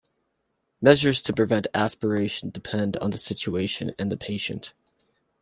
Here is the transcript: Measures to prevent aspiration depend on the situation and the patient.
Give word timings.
Measures 0.81 1.21
to 1.21 1.31
prevent 1.31 1.67
aspiration 1.75 2.49
depend 2.49 2.97
on 2.97 3.11
the 3.11 3.19
situation 3.19 3.91
and 3.99 4.11
the 4.11 4.17
patient. 4.17 4.73